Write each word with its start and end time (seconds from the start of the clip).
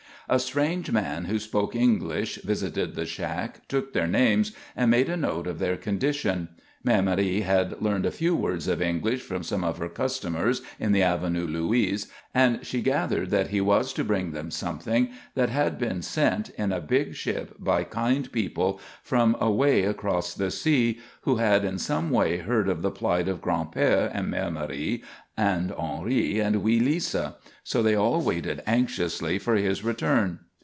A 0.29 0.39
strange 0.39 0.89
man 0.93 1.25
who 1.25 1.37
spoke 1.39 1.75
English 1.75 2.37
visited 2.43 2.95
the 2.95 3.05
shack, 3.05 3.67
took 3.67 3.91
their 3.91 4.07
names, 4.07 4.53
and 4.77 4.89
made 4.89 5.09
a 5.09 5.17
note 5.17 5.45
of 5.45 5.59
their 5.59 5.75
condition. 5.75 6.47
Mère 6.85 7.03
Marie 7.03 7.41
had 7.41 7.79
learned 7.79 8.07
a 8.07 8.11
few 8.11 8.35
words 8.35 8.67
of 8.67 8.81
English 8.81 9.21
from 9.21 9.43
some 9.43 9.63
of 9.63 9.77
her 9.77 9.89
customers 9.89 10.63
in 10.79 10.93
the 10.93 11.03
Avenue 11.03 11.45
Louise, 11.45 12.07
and 12.33 12.65
she 12.65 12.81
gathered 12.81 13.29
that 13.29 13.49
he 13.49 13.61
was 13.61 13.93
to 13.93 14.03
bring 14.03 14.31
them 14.31 14.49
something 14.49 15.09
that 15.35 15.49
had 15.49 15.77
been 15.77 16.01
sent 16.01 16.49
in 16.51 16.71
a 16.71 16.81
big 16.81 17.13
ship 17.13 17.53
by 17.59 17.83
kind 17.83 18.31
people 18.31 18.79
from 19.03 19.35
away 19.39 19.83
across 19.83 20.33
the 20.33 20.49
sea 20.49 20.99
who 21.21 21.35
had 21.35 21.63
in 21.63 21.77
some 21.77 22.09
way 22.09 22.37
heard 22.37 22.67
of 22.67 22.81
the 22.81 22.89
plight 22.89 23.27
of 23.27 23.41
Gran'père 23.41 24.09
and 24.11 24.33
Mère 24.33 24.51
Marie 24.51 25.03
and 25.37 25.71
Henri 25.73 26.39
and 26.39 26.63
wee 26.63 26.79
Lisa. 26.79 27.35
So 27.63 27.83
they 27.83 27.93
all 27.95 28.21
waited 28.21 28.63
anxiously 28.65 29.37
for 29.37 29.55
his 29.55 29.83
return. 29.83 30.39